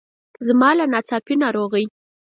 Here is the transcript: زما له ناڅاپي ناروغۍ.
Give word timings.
زما 0.47 0.69
له 0.79 0.85
ناڅاپي 0.93 1.35
ناروغۍ. 1.43 1.85